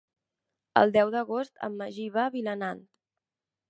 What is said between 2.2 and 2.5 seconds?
a